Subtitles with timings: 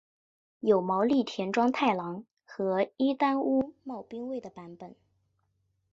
[0.61, 4.95] 有毛利田庄太郎和伊丹屋茂兵卫的版本。